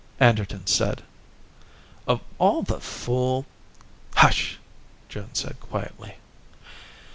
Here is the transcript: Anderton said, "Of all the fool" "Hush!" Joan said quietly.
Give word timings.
Anderton 0.19 0.65
said, 0.65 1.03
"Of 2.07 2.21
all 2.39 2.63
the 2.63 2.79
fool" 2.79 3.45
"Hush!" 4.15 4.57
Joan 5.09 5.29
said 5.35 5.59
quietly. 5.59 6.15